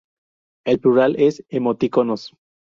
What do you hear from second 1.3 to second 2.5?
"emoticonos".